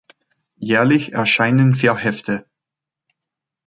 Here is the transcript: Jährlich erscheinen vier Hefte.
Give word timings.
Jährlich 0.55 1.13
erscheinen 1.13 1.75
vier 1.75 1.95
Hefte. 1.95 2.47